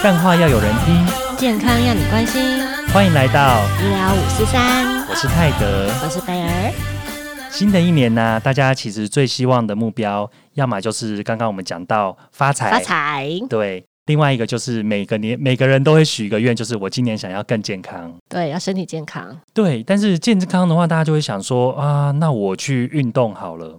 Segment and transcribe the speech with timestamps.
[0.00, 2.64] 干话要有人听，健康要你关心。
[2.92, 5.90] 欢迎来到医疗五四三，我是泰德。
[6.04, 7.48] 我是贝儿。
[7.50, 18.14] 新的一年呢、大家其实最希望的目标，要么就是刚刚我们讲到发财，发财，对；另外一个就是每个年每个人都会许一个愿，就是我今年想要更健康。
[18.28, 19.36] 对，要身体健康。
[19.52, 23.76] 对，但是健康的话，大家就会想说啊，那我去运动好了。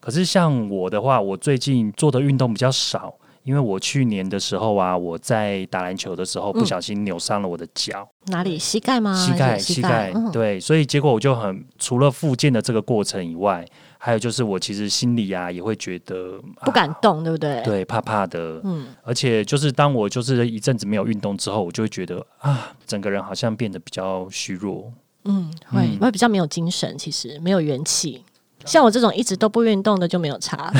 [0.00, 3.14] 可是像我的话，我最近做的运动比较少，
[3.44, 8.58] 因为我去年的时候啊，我在打篮球的时候不小心扭伤了我的脚，哪里？
[8.58, 9.14] 膝盖吗？
[9.14, 13.66] 膝盖，膝盖，嗯，对，所以结果我就很除了复健的这个过程以外，
[13.98, 24.92] 还有就是我其实心里啊也会觉得、啊不敢动，对不对？，对，怕怕的，嗯，而且就是当我就是一阵子没有运动之后，我就会觉得啊，整个人好像变得比较虚弱。
[25.24, 28.24] 嗯，会嗯会比较没有精神，其实没有元气。
[28.64, 30.72] 像我这种一直都不运动的就没有差。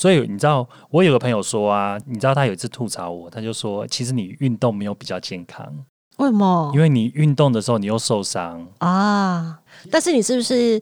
[0.00, 5.70] 所以你知道，我有个朋友说啊，你知道他有一次吐槽我，他就说，其实你运动没有比较健康，
[6.16, 8.66] 为什么因为你运动的时候你又受伤。
[8.78, 9.60] 啊？
[9.90, 10.80] 但是你是不是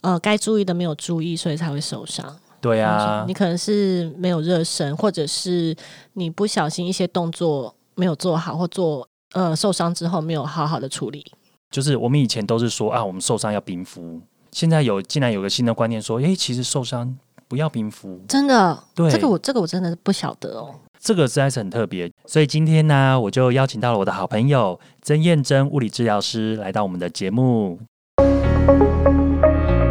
[0.00, 2.34] 呃该注意的没有注意，所以才会受伤？
[2.62, 5.76] 对啊你，可能是没有热身，或者是
[6.14, 11.22] 你不小心一些动作没有做好，或做呃受伤之后没有好好的处理。
[11.70, 17.14] 就是我们以前都是说啊，我们受伤要冰敷，现在有竟然有个新的观念说，诶，其实受伤
[17.48, 20.74] 不要冰敷，真的，对这个我这个我真的不晓得哦。
[21.00, 22.10] 这个实在是很特别。
[22.26, 27.78] 所以今天呢，我就邀请到了我的好朋友曾燕珍物理治疗师来到我们的节目，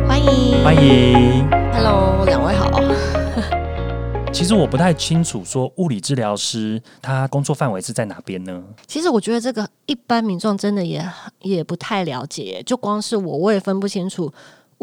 [0.07, 1.47] 欢迎，欢迎。
[1.71, 2.71] Hello，两位好。
[4.33, 8.63] 其实我不太清楚说物理治疗师他工作范围是在哪边呢？
[8.88, 11.07] 其实我觉得这个一般民众真的也
[11.41, 14.33] 也不太了解，就光是我，我也分不清楚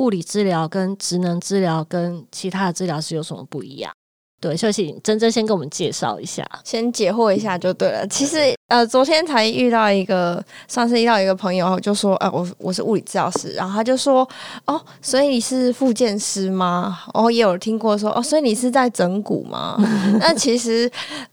[0.00, 3.92] 物理治疗跟职能治疗跟其他的治疗是有什么不一样。
[4.40, 6.42] 对，所以请珍珍先给我们介绍一下。
[6.64, 8.06] 先解惑一下就对了。
[8.08, 14.26] 其实呃，昨天才遇到一个，上次遇到一个朋友，就说，呃，我我是物理治疗师，然后他就说，
[14.64, 17.00] 哦，所以你是复健师吗？
[17.12, 19.76] 哦，也有听过说，哦，所以你是在整骨吗？
[20.20, 20.88] 那其实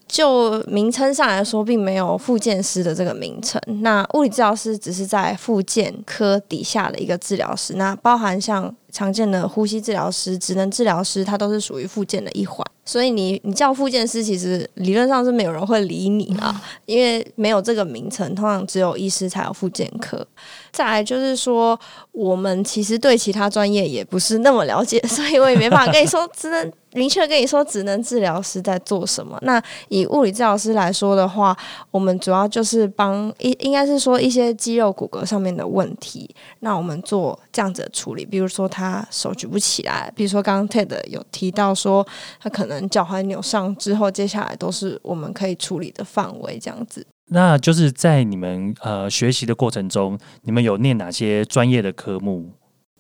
[0.07, 3.62] 就名称上来说，并没有复健师的这个名称。
[3.81, 12.66] 那物理治疗师只是在复健科底下的一个治疗师，那包含像常见的呼吸治疗师、职能治疗师，它都是属于复健的一环。
[12.83, 20.25] 所以你你叫复健师，其实理论上是没有人会理你啊， 因为没有这个名称，通常只有医师才有复健科。
[20.71, 21.79] 再来就是说，
[22.11, 29.38] 我们其实对其他专业也不是那么了解，所以我也没办法跟你说只能明确跟你说职能治疗师在做什么。
[29.41, 31.55] 那以物理治疗师来说的话，
[31.91, 42.05] 我们主要就是帮应应该是说一些肌肉骨骼上面的问题，那我们做这样子的处理，比如说他手举不起来，比如说刚刚 Ted 有提到说
[42.39, 47.05] 他可能脚踝扭伤之后，接下来都是我们可以处理的范围，这样子。
[47.29, 52.51] 那就是在你们呃学习的过程中，你们有念哪些专业的科目？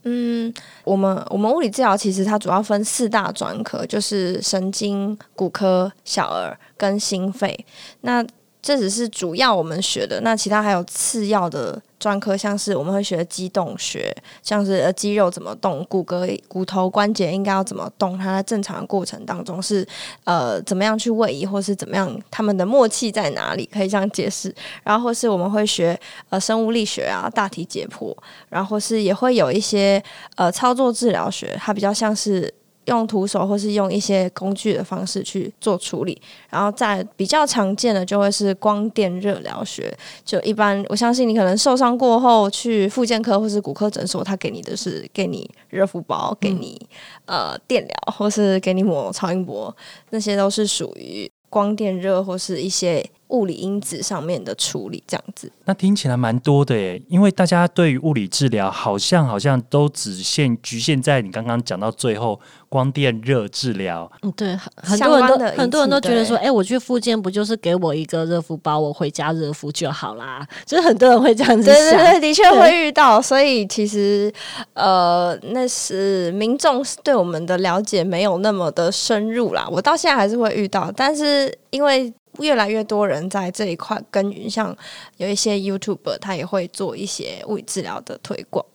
[0.03, 0.53] 嗯，
[0.85, 7.65] 我们我们物理治疗其实它主要分四大专科，就是神经、骨科、小儿跟心肺。
[8.01, 8.25] 那
[8.61, 19.87] 这只是主要我们学的，那其他还有次要的专科，像是我们会学机动学，像是肌肉怎么动，骨骼、骨头关节应该要怎么动，它在正常的过程当中是
[20.23, 24.53] 呃怎么样去位移，或是怎么样，他们的默契在哪里，可以这样解释。
[24.83, 25.99] 然后或是我们会学
[26.29, 28.15] 呃生物力学啊、大体解剖，
[28.49, 30.01] 然后是也会有一些
[30.35, 32.53] 呃操作治疗学，它比较像是
[32.87, 46.79] 用徒手或是用一些工具的方式去做处理，然后再比较常见的就会是光电热疗学，就一般我相信你可能受伤过后去复健科或是骨科诊所，他给你的是给你热敷包，给你、
[47.25, 49.75] 呃电疗，或是给你抹超音波，
[50.09, 55.51] 那些都是属于光电热或是一些物理因子上面的处理，这样子。
[55.65, 62.39] 那听起来蛮多的耶，因为大家对于物理治疗好像好像都只限局限在你刚刚讲到最后
[62.69, 70.47] 光电热治疗，嗯，对，很很多人都很多人都觉得说，哎、我去复健不就是给我一个热敷包，我回家热敷就好啦？
[70.65, 71.73] 就是很多人会这样子想。
[71.73, 74.31] 对对对，的确会遇到，所以其实
[74.73, 79.67] 呃，那是民众对我们的了解没有那么的深入啦。
[79.69, 84.75] 我到现在还是会遇到，但是因为越来越多人在这一块耕耘，像
[85.17, 88.65] 有一些 YouTuber 他也会做一些物理治疗的推广。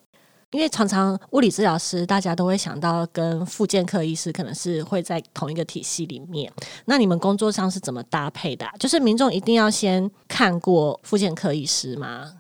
[0.51, 6.53] 因为常常物理治疗师大家都会想到跟复健科医师可能是会在同一个体系里面。
[6.85, 12.35] 那你们工作上是怎么搭配的、就是民众一定要先看过复健科医师吗？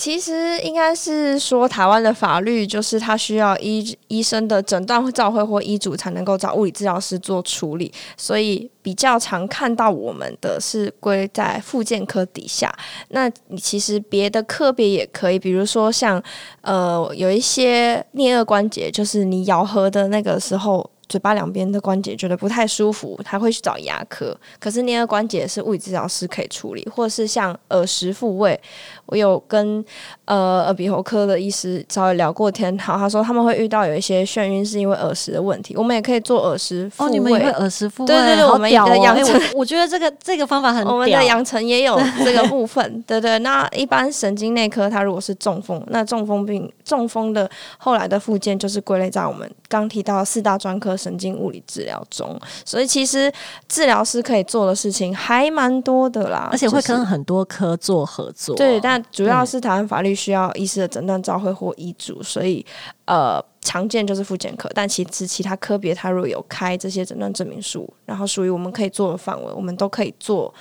[0.00, 12.74] 其实应该是说，台湾的法律就是他需要医医生的诊断照会或医嘱才能够找物理治疗师做处理，所以比较常看到我们的是归在复健科底下。
[13.08, 16.22] 那你其实别的科别也可以，比如说像
[16.62, 20.90] 呃有一些颞颌关节，就是你咬合的那个时候。
[21.10, 24.34] 嘴巴两边的关节觉得不太舒服，他会去找牙科。
[24.60, 28.58] 可是颞颌关节是物理治疗师可以处理，或是像耳石复位，
[29.06, 29.84] 我有跟
[30.26, 37.10] 呃耳鼻喉科的医师稍微聊过天，好，他说他们会遇到有一些眩晕是因为耳石的问题，我们也可以做耳石复位。
[37.10, 38.06] 哦，你们也会耳石复位？
[38.06, 38.86] 对对对，我们的养
[39.24, 42.80] 成，我觉得这个这个方法很我们的养成也有这个部分。
[43.04, 50.96] 对对，那一般神经内科，它如果是中风，那中风病中风的后来的附件就是归类在我们刚提到四大专科。
[51.00, 53.32] 神经物理治疗中，所以其实
[53.66, 58.54] 治疗师可以做的事情还蛮多的啦，而且会跟很多科做合作。
[58.56, 62.64] 对，但主要是台湾法律需要医师的诊断照会或医嘱，所以
[63.06, 70.52] 呃，常见就是复检科，但其实其他科别他如果有开这些诊断证明书，然后属于我们可以做的范围，我们都可以做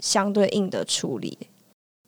[0.00, 1.38] 相对应的处理。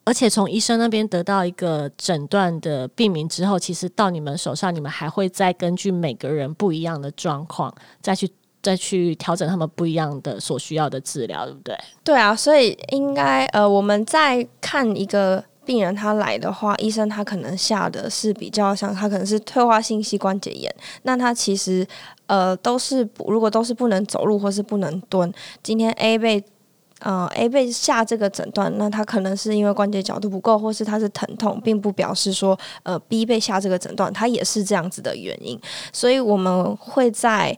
[0.02, 8.28] 而且从医生那边得到一个诊断的病名之后，其实到你们手上，你们还会再根据每个人不一样的状况，再去
[8.62, 11.78] 再去调整他们不一样的所需要的治疗，对不对？
[12.02, 21.86] 对啊，所以应该呃，我们在看一个病人他来的话，医生他可能下的是比较像他可能是退化性膝关节炎，那他其实
[22.26, 25.32] 呃都是如果都是不能走路或是不能蹲，
[25.62, 26.42] 今天 A 被。
[27.00, 35.58] 呃，A 被下这个诊断，那他可能是因为关节角度不够，或是他是疼痛，并不表示说，呃，B 被下这个诊断，他也是这样子的原因。
[35.92, 37.56] 所以我们会在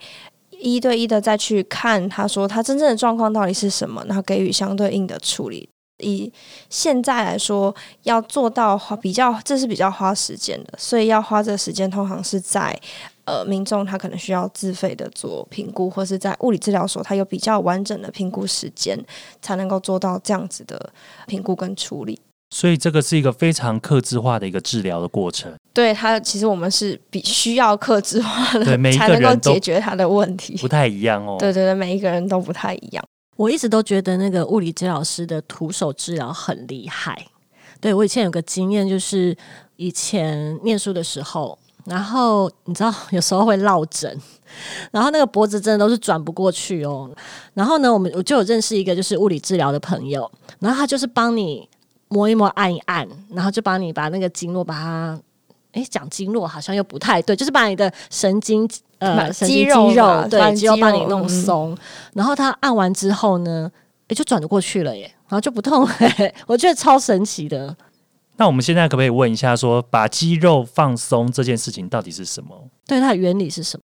[0.51, 5.69] 一对一的再去看，他说他真正的状况到底是什么，然后给予相对应的处理。
[5.99, 6.33] 以
[6.69, 7.75] 现在来说，
[8.05, 12.79] 要做到花比较，这是比较花时间的，所以要花这个时间，通常是在。
[13.25, 18.99] 呃，民众他可能需要自费的做评估，或是在物理治疗所，他有比较完整的评估时间，
[19.41, 20.93] 才能够做到这样子的
[21.27, 22.21] 评估跟处理。
[22.51, 25.55] 所以这个是一个非常克制化的一个治疗的过程。
[25.73, 30.57] 对他，其实我们是比需要克制化的，才能够解决他的问题。
[30.59, 31.37] 不太一样哦。
[31.39, 33.05] 对对对，每一个人都不太一样。
[33.37, 37.17] 我一直都觉得那个物理治疗师的徒手治疗很厉害。
[37.81, 39.35] 对我以前有个经验，就是
[39.77, 41.57] 以前念书的时候。
[41.85, 44.17] 然后你知道有时候会落枕，
[44.93, 47.11] 然后那个脖子真的都是转不过去哦。
[47.55, 50.31] 然后呢，我们我就有认识一个就是物理治疗的朋友，
[50.61, 51.69] 然后他就是帮你
[52.09, 55.21] 摸一摸、按一按，然后就帮你把那个经络把它，
[55.73, 58.69] 哎，讲经络好像又不太对，就是把你的神经
[58.99, 61.77] 呃肌肉肌肉对肌肉帮你弄松。
[62.13, 63.71] 然后他按完之后呢，
[64.09, 65.89] 也就转得过去了耶，然后就不痛。
[66.47, 67.75] 我觉得超神奇的。
[68.43, 72.69] 那我们现在可不可以问一下，说把肌肉放松这件事情到底是什么？
[72.89, 73.83] 对它的原理是什么？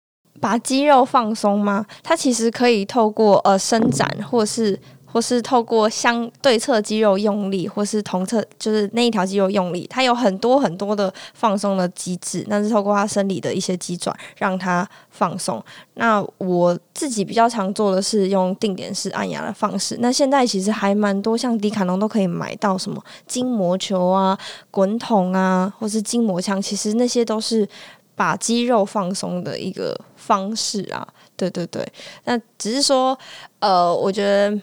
[0.42, 1.86] 把肌肉放松吗？
[2.02, 4.78] 它其实可以透过呃伸展，或是。
[5.12, 15.62] 或是透过相对侧肌肉用力，或是同侧就是那一条肌肉用力，它有很多很多的放松的机制，那是透过它生理的一些机转让它放松。
[15.94, 19.98] 那我自己比较常做的是用定点式按压的方式。
[20.00, 24.38] 那现在其实还蛮多，像迪卡侬都可以买到什么筋膜球啊、
[24.70, 27.68] 滚筒啊，或是筋膜枪，其实那些都是
[28.14, 31.06] 把肌肉放松的一个方式啊。
[31.36, 31.86] 对对对，
[32.24, 33.18] 那只是说，
[33.58, 34.58] 呃，我觉得。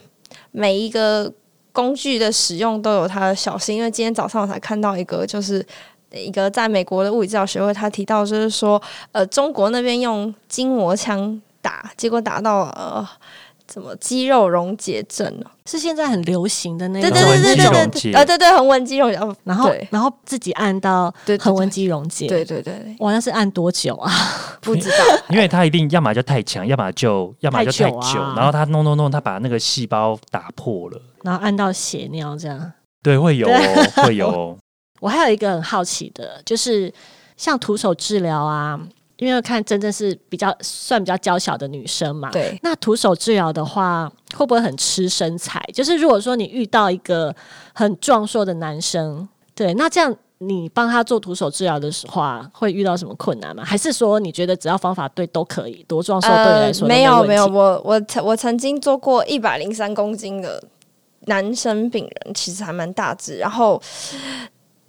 [0.52, 1.32] 每一个
[1.72, 5.66] 工具的使用都有它的小心，因为今天早上我才看到一个，就是
[6.12, 13.08] 一个在美国的物理治疗学会，他提到就是说，呃，中国那边用筋膜枪打，结果打到呃，
[13.70, 15.46] 怎么肌肉溶解症呢？
[15.68, 24.12] 是现在很流行的那个，对对对对对，啊，对对，恒温肌溶解，然后然后自己按到恒温肌溶解，对对对，哇，那是按多久啊？
[24.60, 24.98] 不知道，
[25.30, 32.74] 因为他一定要么就太强，要么就要么就太久，然后他弄弄弄，他把那个细胞打破了，然后按到血尿这样，
[33.04, 33.48] 对，会有
[34.04, 34.58] 会有。
[35.00, 36.92] 我还有一个很好奇的，就是
[37.38, 38.80] 像徒手治疗啊。
[39.20, 42.58] 因为看真正是比较算比较娇小的女生嘛，对。
[42.64, 45.62] 那徒手治疗的话，会不会很吃身材？
[45.74, 47.36] 就是如果说你遇到一个
[47.74, 53.64] 很壮硕的男生，对，那这样你帮他做徒手治疗的话，会遇到什么困难吗？
[53.66, 55.84] 还是说你觉得只要方法对都可以？
[55.88, 60.64] 多壮硕对你来说没有没有，我我曾我曾经做过一百零三公斤的
[61.26, 63.82] 男生病人，其实还蛮大只，然后。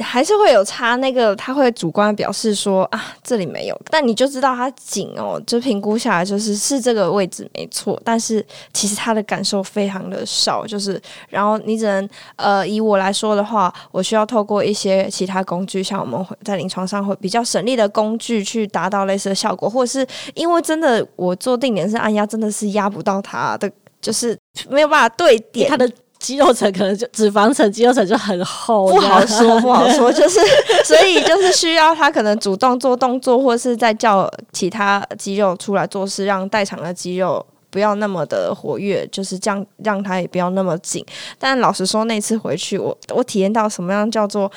[0.01, 24.39] 还是会有差，那个他会主观表示说啊，这里没有，但你就知道它紧哦，就评估下来就是是这个位置没错，但是其实他的感受非常的少，就是然后你只能呃以我来说的话，我需要透过一些其他工具，像我们会在临床上会比较省力的工具去达到类似的效果，或者是因为真的我做定点式按压真的是压不到它的，就是
[24.69, 25.91] 没有办法对点它的。
[26.21, 30.13] 肌肉层可能就脂肪层、肌肉层就很厚，不好说，不好说。
[30.15, 30.39] 就是
[30.85, 41.03] 所以就是需要他可能主动做动作，或是在叫其他肌肉出来做事，让代偿的肌肉不要那么的活跃，就是这样，让他也不要那么紧。
[41.39, 44.51] 但老实说，那次回去，我我体验到什么样叫做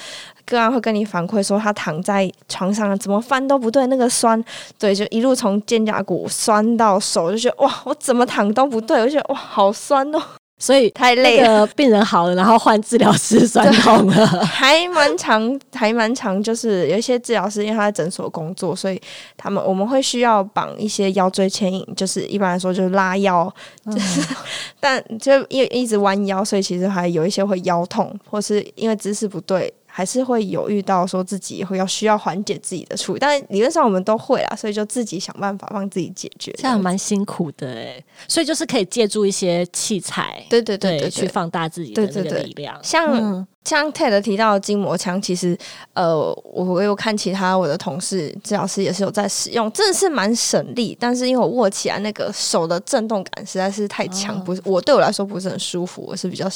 [0.46, 4.44] 个案会跟你反馈说，他躺在床上怎么翻都不对，那个酸，
[4.78, 10.22] 对，就一路从肩胛骨酸到手，就觉得哇，我怎么躺都不对，我觉得哇，好酸哦。
[10.64, 16.42] 所以太累了，病人好了，然后换治疗师酸 痛了，还蛮长，还蛮长。
[16.42, 19.02] 就是有一些治疗师，因为他在诊所工作，所以
[19.36, 23.54] 他们我们会需要绑一些腰椎牵引，就是一般来说就是拉腰，
[23.88, 24.22] 就是
[24.80, 29.74] 但就因为一直弯腰，所以其实还有一些会腰痛，或是因为姿势不对。
[29.96, 38.04] 还是会有遇到说自己会要需要缓解自己的处理，但理论上我们都会啦，所以就自己想办法帮自己解决，这样蛮辛苦的哎。
[38.28, 43.48] 所以就是可以借助一些器材，对对对，去放大自己的这个力量，像。
[43.66, 45.58] 像 Ted 提到的筋膜枪，其实
[45.94, 50.98] 呃，我我有看其他我的同事治疗师也是有在使用，真的是蛮省力。
[51.00, 56.50] 但是因为我握起来那个手的震动感实在是太强，不是我对我来说不是很舒服，我是比较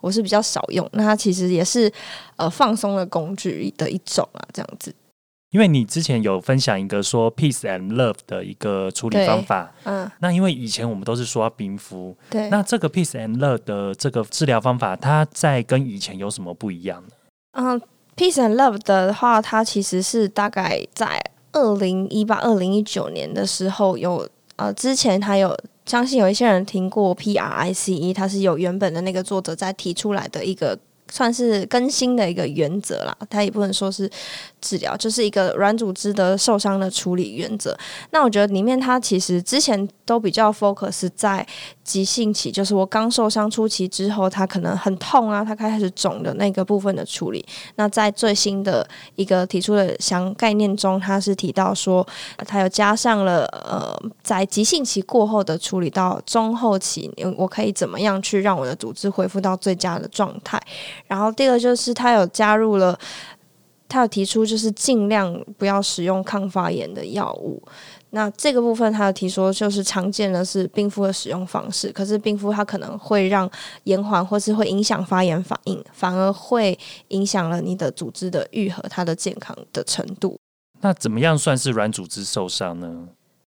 [0.00, 0.88] 我是比较少用。
[0.92, 1.90] 那它其实也是
[2.36, 4.94] 呃放松的工具的一种啊，这样子。
[5.52, 17.10] 因为你之前有分享一个说 peace and love 的一个处理方法，嗯，那因为以前我们都是说要冰敷，对，那这个 peace and love 的这个治疗方法，它在跟以前有什么不一样呢？
[17.52, 17.80] 嗯
[18.16, 25.54] ，peace and love 的话，它其实是大概在二零一八、二零一九年的时候有，呃，之前还有
[25.84, 30.78] 相信有一些人听过 P R I C E，它是有原本的那个作者在提出来的一个。
[31.12, 34.10] 算是更新的一个原则啦，它也不能说是
[34.62, 37.76] 治疗，就是一个软组织的受伤的处理原则。
[38.12, 41.46] 那我觉得里面它其实之前都比较 focus 在
[41.84, 47.44] 急性期，就是我刚受伤初期之后，它可能很痛啊，它开始肿的那个部分的处理。
[47.74, 52.06] 那在最新的一个提出的详概念中，它是提到说，
[52.46, 60.58] 它有加上了呃，在急性期过后的处理到中后期，我可以怎么样去让我的组织恢复到最佳的状态。
[61.06, 62.98] 然后第二就是他有加入了，
[63.88, 67.62] 他有提出就是尽量不要使用抗发炎的药物。
[68.14, 73.50] 那这个部分他有提说，就是常见的是冰敷的使用方式，可是冰敷它可能会让
[73.84, 76.78] 延缓或是会影响发炎反应，反而会
[77.08, 80.38] 影响了你的组织的愈合，它的健康的程度。
[80.82, 83.08] 那怎么样算是软组织受伤呢？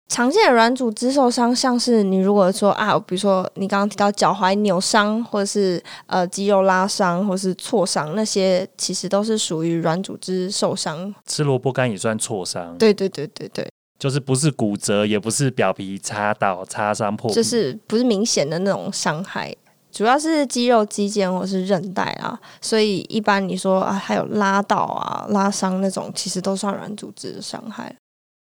[0.07, 11.13] 常见的软组织受伤，像是你如果说啊，比如说你刚刚提到脚踝扭伤，或者是呃肌肉拉伤，或是挫伤，那些其实都是属于软组织受伤。
[11.25, 12.77] 吃萝卜干也算挫伤。
[12.77, 19.53] 对对对对对，就是不是骨折，也不是表皮擦到擦伤破，就是不是明显的那种伤害，
[19.91, 22.39] 主要是肌肉、肌腱或是韧带啊。
[22.61, 27.93] 所以一般你说啊，还有拉到啊、拉伤那种，其实都算软组织的伤害。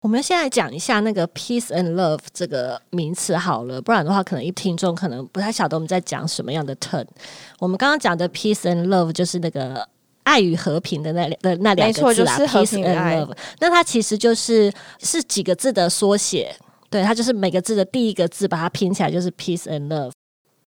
[0.01, 7.05] 我们先来讲一下那个 peace and love 这个名词好了，不然的话，可能一听众可能不太晓得我们在讲什么样的 turn。
[7.59, 9.87] 我们刚刚讲的 peace and love 就是那个
[10.23, 13.37] 爱与和平的那的那两个字啦，peace and love。
[13.59, 16.55] 那它其实就是是几个字的缩写，
[16.89, 20.13] 对，它就是每个字的第一个字把它拼起来就是 peace and love。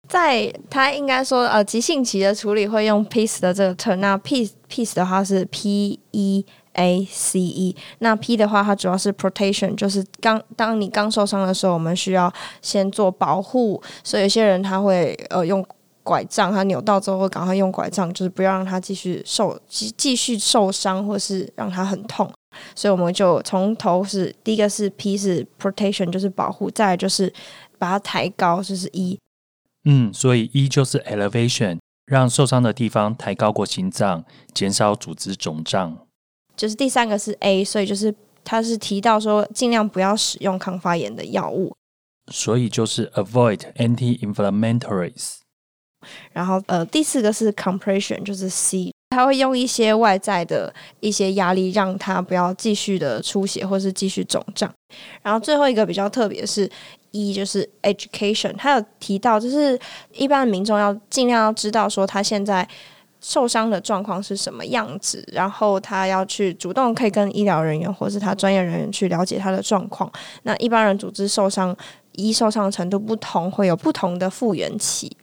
[0.09, 6.45] 在它应该说呃急性期的处理会用 peace 的这个 turn，那 peace peace 的话是 p e。
[6.73, 13.81] A C E，那 P 的话，它主要是 protection，就是刚当你刚受伤的时候，我们需要先做保护。
[14.03, 15.65] 所以有些人他会呃用
[16.03, 22.29] 拐杖，他扭到之后会赶快用拐杖，就是不要让他继续受继继续受伤，或是让他很痛。
[22.75, 27.31] 所以我们就从头是第一个是 P 是 protection，就是保护，再来就是
[27.79, 29.17] 把它抬高，就是 E。
[29.85, 35.97] 嗯，所以 E 就是 elevation，让受伤的地方抬高过心脏，减少组织肿胀。
[36.55, 41.75] 就是第三个是 A，所以就是他是提到说尽量不要使用抗发炎的药物，
[42.31, 45.37] 所以就是 avoid anti-inflammatories。
[46.31, 54.71] 然后呃第四个是 compression，就是 C，他会用一些外在的一些压力让他不要继续的出血或是继续肿胀。
[55.21, 56.69] 然后最后一个比较特别是
[57.11, 59.79] 一就是 education，他有提到就是
[60.11, 62.67] 一般的民众要尽量要知道说他现在。
[63.23, 70.11] 受伤的状况是什么样子，然后他要去主动可以跟医疗人员或是他专业人员去了解他的状况。
[70.43, 71.75] 那一般人组织受伤，
[72.11, 75.15] 一受伤程度不同，会有不同的复原期。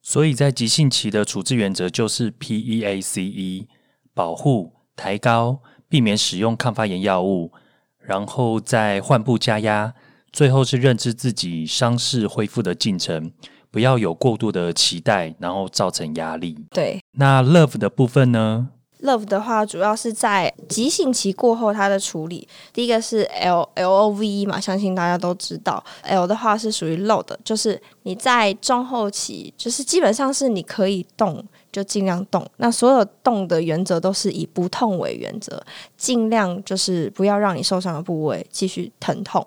[0.00, 3.66] 所以在急性期的处置原则就是 P E A C E，
[4.14, 7.50] 保护、抬高、避免使用抗发炎药物，
[7.98, 9.94] 然后再患部加压，
[10.30, 13.32] 最后是认知自己伤势恢复的进程，
[13.70, 16.56] 不要有过度的期待，然后造成压力。
[16.70, 18.68] 对那 Love 的部分呢
[19.02, 22.48] ？，Love 的话，主要是在急性期过后它的处理。
[22.72, 25.82] 第一个是 L L O V E 嘛，相信大家都知道。
[26.02, 32.44] L 的话是属于 low 的，就是你在中后期，就是基本上是你可以动就尽量动。
[32.56, 35.62] 那所有动的原则都是以不痛为原则，
[35.96, 39.46] 尽量就是不要让你受伤的部位继续疼痛。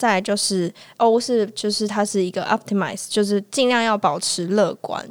[0.00, 5.04] 再来就是 O 是就是它是一个 optimize，就是尽量要保持乐观，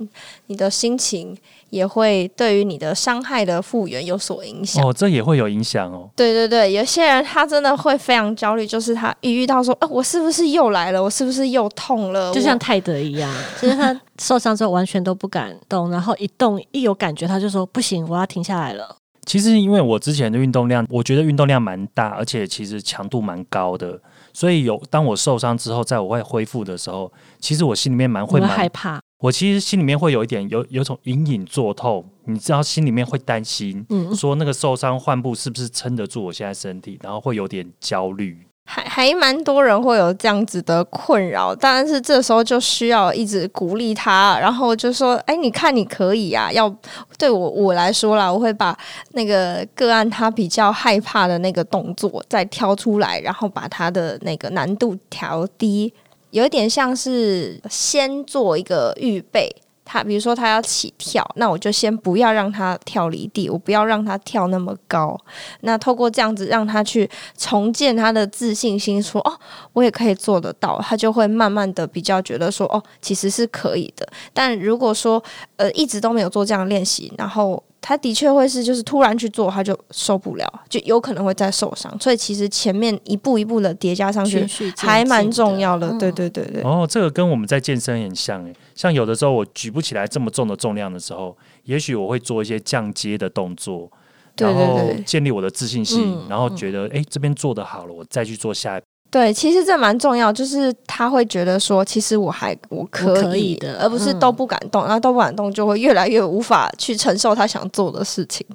[0.48, 1.38] 你的心情
[1.70, 4.84] 也会对于你的伤害的复原有所影响。
[4.84, 6.10] 哦，这也会有影响哦。
[6.16, 11.04] 对对对，有些人他真的会非常焦虑，就是他一遇到说，呃，我是不是又来了？
[11.04, 12.34] 我是不是又痛了？
[12.34, 13.32] 就像泰德一样，
[13.62, 18.96] 就是他受伤之后完全都不敢动，然后一动一有感觉他就说不行，我要停下来了。
[19.26, 24.02] 其实因为我之前的运动量，我觉得运动量蛮大，而且其实强度蛮高的，
[24.40, 38.48] 所以有当我受伤之后，在我会恢复的时候，其实我心里面蛮会会蛮害怕，我其实心里面会有一点有有种隐隐作痛，你知道，心里面会担心，嗯说那个受伤患部是不是撑得住我现在身体，然后会有点焦虑。
[38.72, 46.72] 还还蛮多人会有这样子的困扰，但是这时候就需要一直鼓励他，然后就说：“哎，你看你可以啊！”要
[47.18, 48.78] 对我我来说啦，我会把
[49.14, 55.92] 那个个案他比较害怕的那个动作再挑出来，然后把他的那个难度调低，
[56.30, 59.50] 有点像是先做一个预备。
[59.92, 65.20] 他比如说他要起跳，那我就先不要让他跳离地，我不要让他跳那么高。
[65.62, 69.34] 那透过这样子让他去重建他的自信心，说哦，
[69.74, 74.08] 我也可以做得到，他就会慢慢的比较觉得说哦，其实是可以的。
[74.32, 75.22] 但如果说
[75.56, 81.98] 呃一直都没有做这样练习，然后他的确会是就是突然去做，他就受不了，就有可能会再受伤。
[82.00, 84.46] 所以其实前面一步一步的叠加上去
[84.78, 85.88] 还蛮重要的。
[85.90, 86.62] 嗯对对对对。
[86.64, 93.90] 哦，这个跟我们在健身很像诶，像有的时候我举不起来这么重的重量的时候，也许我会做一些降阶的动作，
[94.36, 98.86] 对然后对对建立我的自信心，嗯然后觉得诶这边做的好了，我再去做下一步。
[99.12, 108.46] 对，其实这蛮重要，就是他会觉得说，其实我还我可以可以的而不是嗯都不敢动，然后都不敢动，就会越来越无法去承受他想做的事情。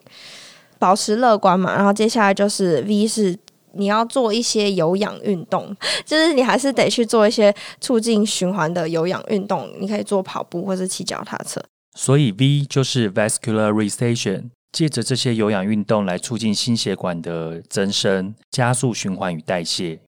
[0.79, 3.37] 保持乐观嘛，然后接下来就是 V 是
[3.73, 11.61] 你要做一些有氧运动，就是你还是得去做一些促进循环的有氧运动，你可以做跑步或是骑脚踏车。
[11.97, 19.99] 所以 V 就是 vascularization，借着这些有氧运动来促进心血管的增生，加速循环与代谢。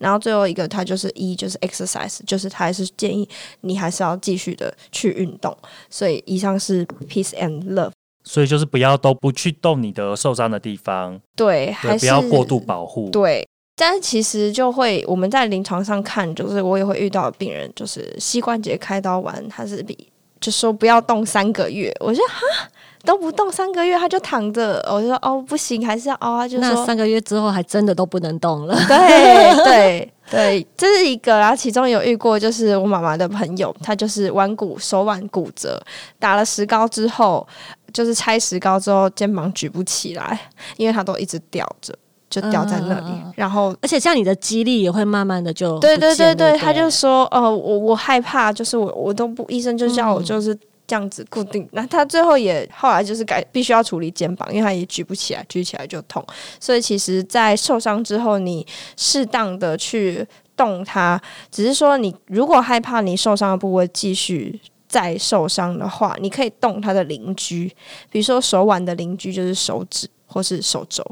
[0.00, 3.28] 然后最后一个，它就是一就是 exercise，就是它还是建议
[3.60, 5.56] 你还是要继续的去运动。
[5.88, 7.92] 所以以上是 peace and love。
[8.24, 13.10] 所以就是不要都不去动你的受伤的地方，对，对，还是不要过度保护。
[13.10, 13.46] 对。
[13.76, 20.08] 但是其实就会我们在临床上看，就是我也会遇到病人，就是膝关节开刀完，他是比
[20.40, 22.70] 就说不要动三个月，我就哈
[23.04, 28.74] 都不动三个月，他就躺着，我就说哦不行，还是要凹，他就说那三个月之后还真的都不能动了。
[28.88, 31.38] 对对对，这是一个。
[31.38, 35.80] 然后其中有遇过，就是我妈妈的朋友，他就是腕骨手腕骨折，
[36.18, 37.46] 打了石膏之后，
[37.92, 40.40] 就是拆石膏之后，肩膀举不起来，
[40.78, 41.94] 因为他都一直吊着，
[42.30, 43.12] 就吊在那里。
[43.36, 45.96] 然后而且这样你的肌力也会慢慢的就对。
[45.98, 46.16] 对。
[46.16, 46.34] 对。
[46.34, 51.68] 对，他就说，呃，我我害怕，就是我我都不，医生就叫我嗯就是这样子固定。
[51.72, 56.24] 那、他最后也后来就是改，必须要处理肩膀，因为他也举不起来，举起来就痛。
[56.60, 58.66] 所以其实，在受伤之后，你
[58.96, 61.20] 适当的去动它，
[61.50, 64.60] 只是说你如果害怕你受伤的部位继续。
[64.86, 67.66] 再受伤的话，你可以动它的邻居，
[68.10, 71.04] 比如说手腕的邻居就是手指或是手肘，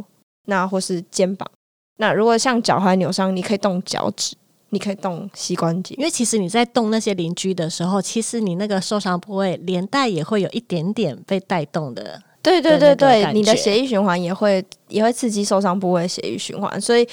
[0.46, 1.50] 那或是肩膀。
[1.96, 4.36] 那如果像脚踝扭伤，你可以动脚趾，
[4.72, 5.94] 你可以动膝关节。
[5.96, 12.20] 因为其实你在动那些邻居的时候，其实你那个受伤部位连带也会有一点点被带动的。
[12.42, 17.06] 对对对对，你的血液循环也会也会刺激受伤部位的血液循环，所以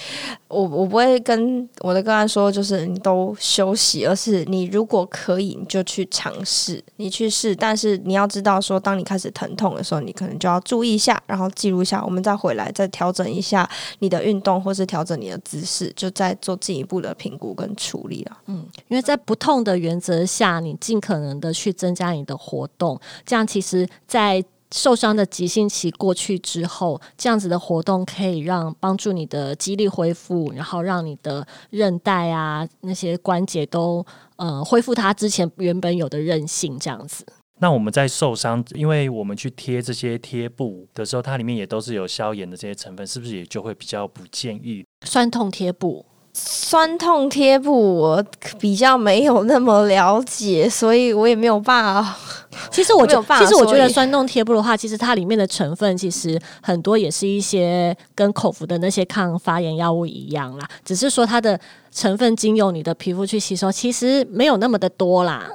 [0.48, 18.38] 我我不会跟我的个案说，就是你都休息，而是你如果可以，你就去尝试，你去试，但是你要知道说，当你开始疼痛的时候，你可能就要注意一下，然后记录一下，我们再回来再调整一下你的运动，或是调整你的姿势，就再做进一步的评估跟处理了。
[18.48, 24.44] 嗯因为在不痛的原则下，你尽可能的去增加你的活动，这样其实，在
[24.76, 34.06] 受伤的急性期过去之后，这样子的活动可以让帮助你的肌力恢复，然后让你的韧带啊那些关节都
[34.36, 37.26] 呃恢复它之前原本有的韧性，这样子。
[37.62, 44.86] 那我们在受伤，因为我们去贴这些贴布的时候，它里面也都是有消炎的这些成分，是不是也就会比较不建议？
[45.06, 48.24] 酸痛贴布，酸痛贴布我
[48.60, 52.16] 比较没有那么了解，所以我也没有办法。
[52.72, 61.60] 其实我觉没有办法其实我觉得酸痛贴布的话，其实它里面的成分其实很多也是一些跟口服的那些抗发炎药物一样啦，只是说它的
[61.92, 65.50] 成分经由你的皮肤去吸收，其实没有那么的多啦。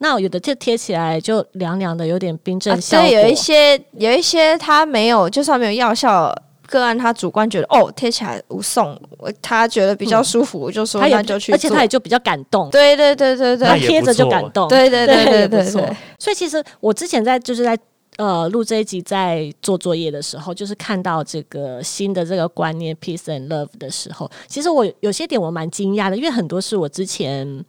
[0.00, 3.08] 那有的就贴起来就凉凉的，有点冰镇啊效果。
[3.08, 6.34] 对，有一些有一些它没有，就算没有药效。
[6.72, 13.68] 个案他主观觉得哦贴起来无送，我他觉得比较舒服，我就说他也那就去而且他也就比较感动，对对对对对。
[13.68, 14.66] 那也贴着就感动。
[14.68, 15.64] 对对对对对，
[16.18, 17.78] 所以其实我之前在就是在
[18.16, 27.62] 呃录这一集在做作业的时候，就是看到这个新的这个观念 peace and love 的时候，其实我有些点我蛮惊讶的，因为很多是我之前。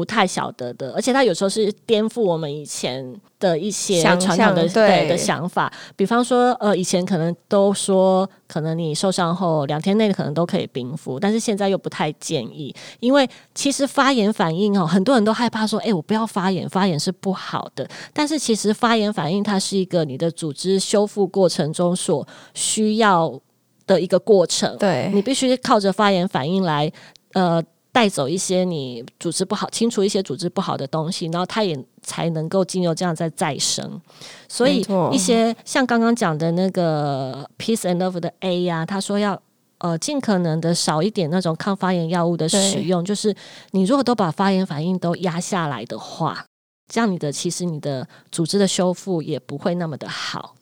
[0.00, 5.70] 不太晓得的，而且它有时候是颠覆我们以前的一些想传统的象对的想法。
[5.94, 17.86] 比方说，呃，以前可能都说，可能你受伤后两天内可能都可以冰敷，但是现在又不太建议，因为其实发炎反应哦，很多人都害怕说，哎、我不要发炎，发炎是不好的。
[18.14, 23.38] 但是其实发炎反应它是一个你的组织修复过程中所需要
[23.86, 26.90] 的一个过程，对你必须靠着发炎反应来
[27.34, 34.00] 呃带走一些你组织不好、清除一些组织不好的东西，然后它也才能够经由这样再再生。
[34.48, 39.40] 所以一些像刚刚讲的那个 Peace and Love 的 A 呀、他说要。
[39.82, 43.34] 呃，尽可能的少一点那种抗发炎药物的使用，就是
[43.70, 46.44] 你如果都把发炎反应都压下来的话，
[46.92, 50.54] 这样你的其实你的组织的修复也不会那么的好。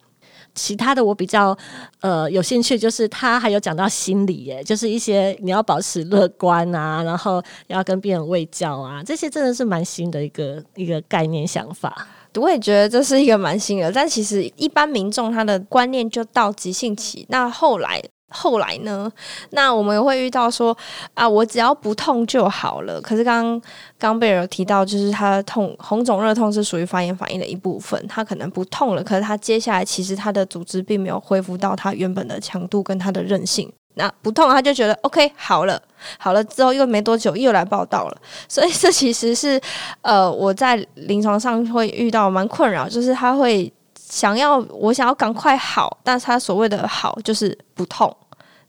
[0.59, 1.57] 其他的我比较
[2.01, 12.07] 呃有兴趣，就是他还有讲到心理耶，就是一些你要保持乐观啊，然后要跟病人喂教啊，这些真的是蛮新的一个一个概念想法。
[12.35, 18.03] 我也觉得这是一个蛮新的，但其实一般民众他的观念就到急性期，那后来。
[18.29, 19.11] 后来呢？
[19.51, 20.77] 那我们会遇到说
[21.15, 23.01] 啊，我只要不痛就好了。
[23.01, 23.63] 可是刚刚
[23.99, 33.73] 刚贝尔提到，就是他痛红肿热痛是属于发炎反应的一部分，他可能不痛了，可是他接下来其实他的组织并没有恢复到他原本的强度跟他的韧性。
[33.95, 35.81] 那不痛，他就觉得 OK 好了，
[36.19, 38.17] 好了之后又没多久又来报道了，
[38.49, 39.61] 所以这其实是
[40.03, 43.73] 呃我在临床上会遇到蛮困扰，就是他会
[44.09, 48.15] 想要我想要赶快好，但是他所谓的好就是不痛。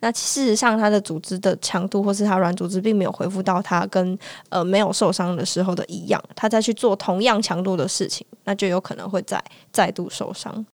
[0.01, 10.65] 那事实上，他的组织的强度或是他软组织并没有恢复到他跟呃没有受伤的时候的一样，他再去做同样强度的事情，那就有可能会再再度受伤。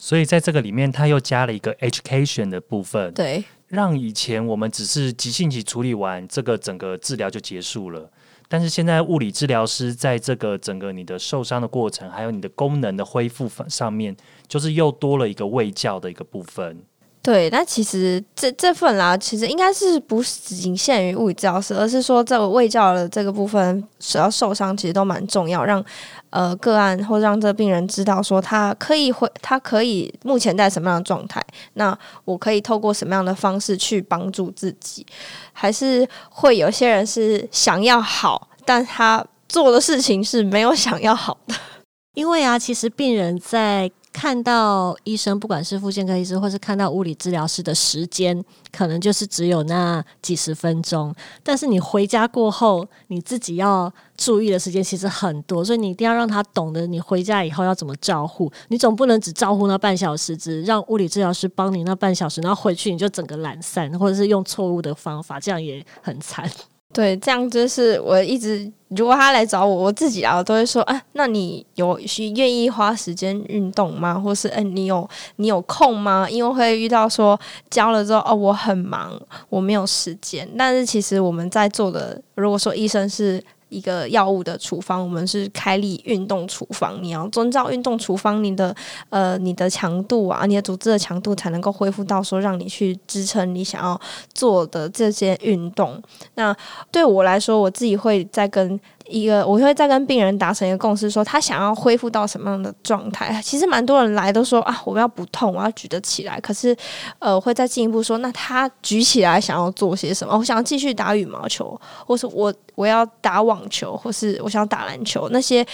[0.00, 8.08] 所以在这个里面，他又加了一个 education 的部分，对让以前我们只是急性期处理完，这个整个治疗就结束了。
[8.48, 16.82] 但是现在物理治疗师在这个整个你的受伤的过程，还有你的功能的恢复上面，就是又多了一个卫教的一个部分。
[17.28, 25.84] 对，那其实这这份啦，其实应该是不仅限于物理治疗师，而是说这个卫教的这个部分，只要受伤其实都蛮重要，让
[26.30, 35.04] 呃个案或让这病人知道说他可以会，他可以目前在什么样的状态，那我可以透过什么样的方式去帮助自己，
[35.52, 41.54] 还是会有些人是想要好，但他做的事情是没有想要好的。
[42.16, 48.42] 因为啊，其实病人在看到医生，不管是复健科医师，或是看到物理治疗师的时间，
[48.72, 51.14] 可能就是只有那几十分钟。
[51.42, 58.50] 但是你回家过后，你自己要注意的时间其实很多，所以你一定要让他懂得你回家以后要怎么照护。
[58.68, 66.50] 你总不能只照顾那半小时，只让物理治疗师帮你那半小时，然后回去你就整个懒散，或者是用错误的方法，这样也很惨。
[66.92, 74.18] 对，这样就是我一直，如果他来找我，我自己啊，都会说啊，那你有需愿意花时间运动吗？
[74.18, 76.26] 或是嗯、你有你有空吗？
[76.28, 77.38] 因为会遇到说
[77.70, 79.12] 教了之后，哦，我很忙，
[79.50, 80.48] 我没有时间。
[80.56, 83.42] 但是其实我们在做的，如果说医生是。
[83.68, 88.74] 一个药物的处方，我们是开立运动处方，你要遵照运动处方，你的
[89.10, 94.00] 呃你的强度啊，你的组织的强度才能够恢复到说让你去支撑你想要
[94.32, 96.02] 做的这些运动。
[96.34, 96.56] 那
[96.90, 103.40] 对我来说，我自己会再跟一个，我会再跟病人达成一个共识，说他想要恢复到什么样的状态。
[103.42, 106.38] 其实蛮多人来都说啊，我要不痛，我要举得起来。
[106.40, 106.76] 可是，
[107.18, 110.36] 呃，会再进一步说，那他举起来想要做些什么？
[110.36, 115.66] 我想要继续打羽毛球，或是我我要打网球，或是我想打篮球，那些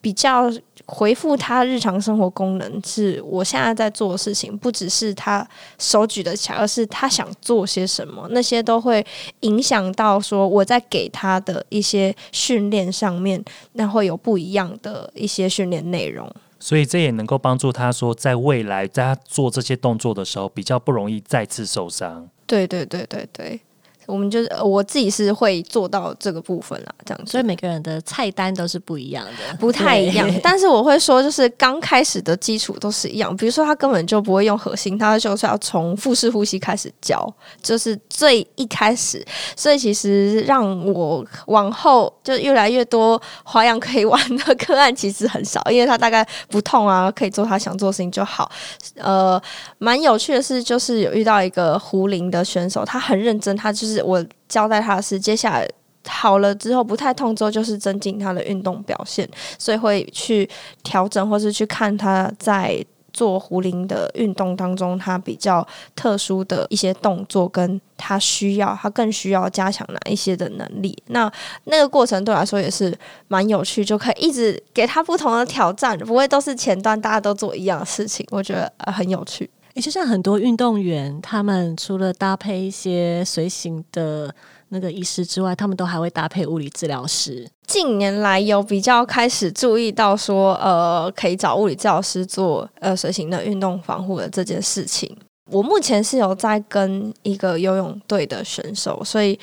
[0.00, 0.50] 比较
[0.86, 5.46] 回复他日常生活功能，是我现在在做的事情，不只是他
[5.78, 9.04] 手举得起来，而是他想做些什么，那些都会
[9.40, 13.42] 影响到说我在给他的一些训练上面，
[13.72, 16.30] 那会有不一样的一些训练内容。
[16.60, 22.28] 所以这也能够帮助他说，在未来在他做这些动作的时候，比较不容易再次受伤。
[22.46, 23.60] 对对对对对。
[24.06, 30.30] 我们就是我自己是会做到这个部分啦，这样，所以每个人的菜单都是不一样的，不太一样。
[30.42, 33.34] 但是我会说，就是刚开始的基础都是一样。
[33.36, 37.26] 比如说，他根本就不会用核心，他就是要从腹式呼吸开始教，
[37.62, 39.24] 就是最一开始。
[39.56, 48.50] 所以其实让我往后就越来越多花样可以玩的个案其实很少，因为他大概不痛啊，可以做他想做的事情就好。
[48.96, 49.40] 呃，
[49.78, 53.93] 蛮有趣的是，就是有遇到一个胡林的选手，他很认真，他就是。
[54.02, 55.68] 我交代他的是，接下来
[56.06, 59.28] 好了之后不太痛之后，就是增进他的运动表现，
[59.58, 60.48] 所以会去
[60.82, 71.00] 调整，或是去看他在做壶铃的运动当中，他比较特殊的一些动作，跟他需要，他更需要加强哪一些的能力。
[71.06, 71.32] 那
[71.64, 72.92] 那个过程对我来说也是
[73.28, 79.48] 蛮有趣，就可以一直给他不同的挑战，不会都是前端大家都做一样的事情，我觉得很有趣。
[79.74, 84.32] 也就像很多运动员，他们除了搭配一些随行的
[84.68, 87.48] 那个医师之外，他们都还会搭配物理治疗师。
[87.66, 95.16] 近年来有比较开始注意到说，呃，可以找物理治疗师做呃随行的运动防护的这件事情。
[95.50, 99.38] 我目前是有在跟一个游泳队的选手，所以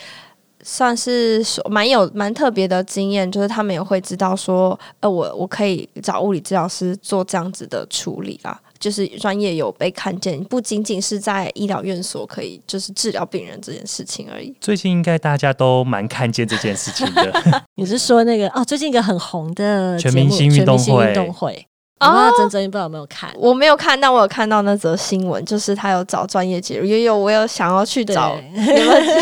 [0.63, 8.58] 算是蛮有蛮特别的经验，就是他们也会知道说，呃，我我可以找物理治疗师做这样子的处理啊。
[8.82, 14.54] 就是专业有被看见，不仅仅是在医疗院所可以就是治疗病人这件事情而已。
[14.60, 17.32] 最近应该大家都蛮看见这件事情的。
[17.78, 18.65] 你是说那个哦？
[18.65, 21.08] 最近一个很红的全明星运动会？
[21.08, 21.67] 运动会
[22.00, 23.30] 啊，真真不知道有没有看？
[23.36, 28.36] 我没有看，但我有看到那则新闻，就是他有找专业介入，也有我有想要去找。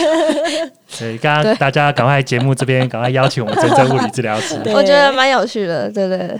[0.87, 6.39] 所以刚刚大家赶快节目这边赶快邀请我们真正物理治疗师，我觉得蛮有趣的，对对。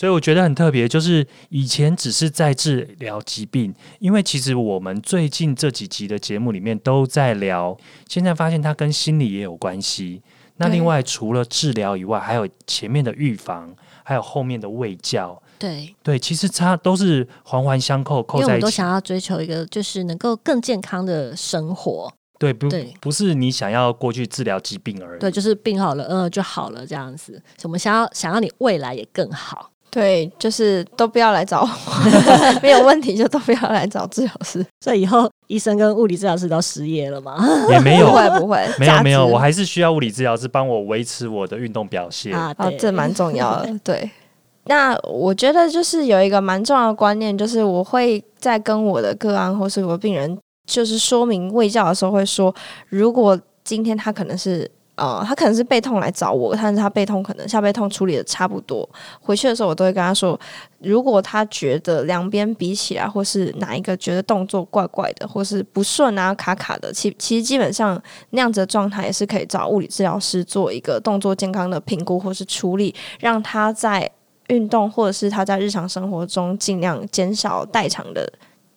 [0.00, 7.76] 所以我觉得很特别，就是以前只是在治疗疾病，因为其实我们最近这几集的节目里面都在聊，
[8.08, 10.22] 现在发现它跟心理也有关系。
[10.56, 15.38] 那另外除了治疗以外，还有前面的预防，还有后面的卫教。
[15.58, 18.46] 对对，其实它都是环环相扣，扣在一起。
[18.46, 22.10] 因为我们都想要追求一个就是能够更健康的生活。
[22.38, 22.70] 对，不
[23.02, 25.20] 不是你想要过去治疗疾病而已。
[25.20, 27.42] 对，就是病好了，嗯，就好了这样子。
[27.64, 29.69] 我们想要想要你未来也更好。
[29.90, 31.68] 对，就是都不要来找我，
[32.62, 34.64] 没有问题就都不要来找治疗师。
[34.80, 37.36] 所以以后医生跟物理治疗师都失业了吗？
[37.68, 43.78] 也没有，不会不会，没有没有，我还是需要物理治疗师帮我维持我的运动表现啊，这蛮重要的。
[43.82, 44.08] 对，
[44.66, 52.54] 那我觉得就是有一个蛮重要的观念，就是我会在跟我的个案或是我病人，就是说明胃教的时候，会说，
[52.88, 54.70] 如果今天他可能是。
[55.00, 58.86] 呃，他可能是背痛来找我，但是他背痛可能下背痛处理的差不多，
[59.18, 60.38] 回去的时候我都会跟他说，
[60.80, 67.98] 如果他觉得两边比起来，或是哪一个觉得动作怪怪的，或是不顺啊卡卡的，其其实基本上
[68.30, 74.10] 那样子的状态也是可以找物理治疗师做一个动作健康的评估或是处理，让他在
[74.48, 78.30] 运动或者是他在日常生活中尽量减少代偿的。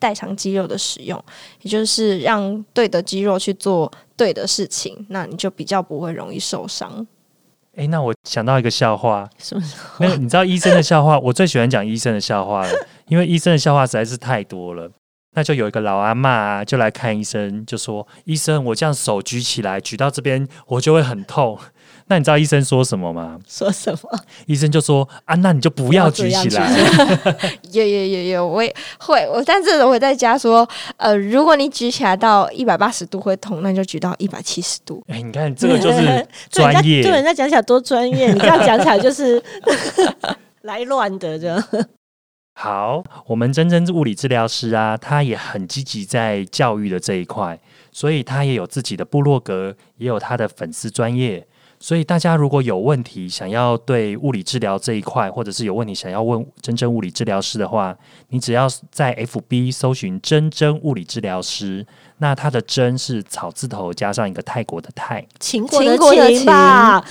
[0.04, 1.18] 代偿肌肉的使用，
[1.62, 7.08] 也就是让对的肌肉去做对的事情，那你就比较不会容易受伤。
[7.78, 9.64] 哎，那我想到一个笑话，什么？
[10.00, 14.92] 没有，你知道医生的笑话， 我最喜欢讲医生的笑话了，因为医生的笑话实在是太多了。
[15.36, 21.58] 那就有一个老阿妈就来看医生，就说：“医生，我这样手举起来，举到这边，我就会很痛。”
[22.14, 23.40] 那你知道医生说什么吗？
[23.48, 24.20] 说什么？
[24.46, 26.70] 医生就说啊，那你就不要举起来。
[27.74, 35.04] 有有有有，我也会，我但是我在家说，呃，如果你举起来到一百八十度会痛，那你就举到一百七十度。
[35.08, 39.42] 哎，你看这个就是 专业，对人家讲起来多专业，你这样讲起来就是
[40.62, 41.68] 来乱的这样。
[42.54, 47.60] 好，我们真真物理治疗师啊，他也很积极在教育的这一块，
[47.92, 51.48] 所以他也有自己的部落格，也有他的粉丝专业。
[51.84, 57.94] 所以大家如果有问题想要对物理治疗这一块，或者是有问题想要问真正物理治疗师的话，
[58.30, 61.86] 你只要在 FB 搜寻“真真物理治疗师”，
[62.20, 65.98] 那他的“真”是草字头加上一个泰国的“泰”，秦国的
[66.32, 67.04] “秦”吧？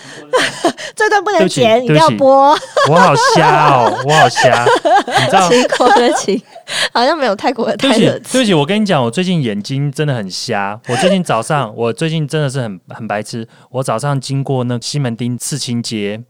[0.96, 2.56] 这段不能剪，一定要播。
[2.88, 4.64] 我好瞎哦，我好瞎，
[5.06, 5.50] 你知道？
[5.50, 6.42] 秦国的“秦”。
[6.92, 10.80] 好像没有泰国的泰对不起，我跟你讲，我最近眼睛真的很瞎。
[10.88, 13.46] 我最近早上，我最近真的是很很白痴。
[13.70, 16.22] 我早上经过那西门町刺青街，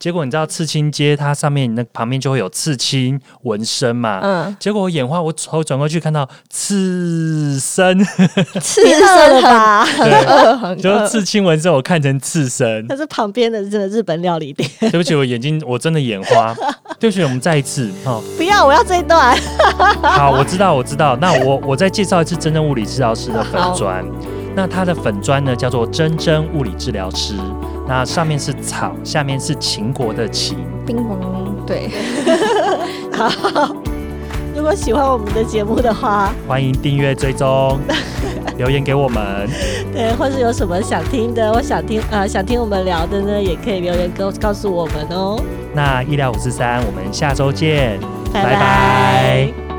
[0.00, 8.02] 结果你知道刺青街它上面那旁边就会有刺青纹身嘛，嗯，结果我眼花，我头转过去看到刺身，
[8.60, 9.86] 刺 身吧？
[10.80, 11.08] 就是。
[11.10, 14.66] 刺青纹身我看成刺身，那是旁边的真的日本料理店。
[14.80, 16.54] 对不起，我眼睛我真的眼花，
[16.98, 18.22] 对不起，我们再一次哦。
[18.38, 19.36] 不要，我要这一段。
[20.02, 21.14] 好，我知道，我知道。
[21.20, 24.02] 那我我再介绍一次真正物理治疗师的粉砖。
[24.56, 27.34] 那它的粉砖呢，叫做真真物理治疗师。
[27.90, 30.58] 那上面是草，下面是秦国的秦。
[30.86, 31.90] 冰雹，对，
[33.12, 33.74] 好，
[34.54, 37.80] 如果喜欢我们的节目的话，欢迎订阅追踪，
[38.56, 39.48] 留言给我们。
[39.92, 45.42] 对，或是有什么想听的，我想听呃想听我们聊的呢，也可以留言告告诉我们哦。
[45.74, 47.98] 那医疗五四三，我们下周见，
[48.32, 48.44] 拜。
[48.44, 49.69] 拜拜